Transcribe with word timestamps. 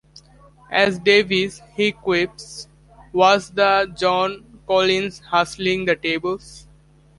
As 0.71 0.97
Davis 0.97 1.61
he 1.75 1.91
quips: 1.91 2.67
Was 3.13 3.51
that 3.51 3.95
Joan 3.95 4.61
Collins 4.65 5.19
hustling 5.19 5.85
the 5.85 5.95
tables? 5.95 6.67